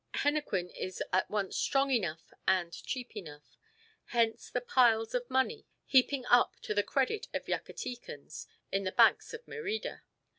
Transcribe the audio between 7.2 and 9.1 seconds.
of Yucatecans in the